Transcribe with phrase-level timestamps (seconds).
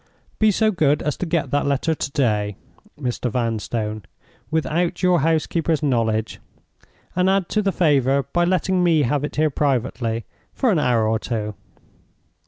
[0.39, 2.55] "Be so good as to get that letter to day,
[2.99, 3.29] Mr.
[3.29, 4.01] Vanstone,
[4.49, 6.39] without your housekeeper's knowledge,
[7.15, 11.07] and add to the favor by letting me have it here privately for an hour
[11.07, 11.53] or two."